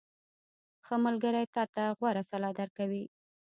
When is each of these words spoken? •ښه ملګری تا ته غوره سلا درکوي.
•ښه 0.85 0.95
ملګری 1.05 1.43
تا 1.53 1.63
ته 1.73 1.83
غوره 1.97 2.23
سلا 2.29 2.49
درکوي. 2.59 3.03